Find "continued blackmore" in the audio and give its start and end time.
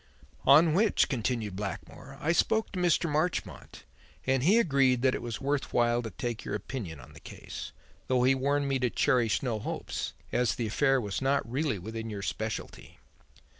1.09-2.17